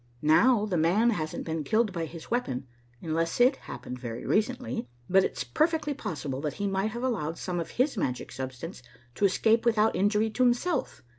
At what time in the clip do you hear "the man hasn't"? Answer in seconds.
0.65-1.43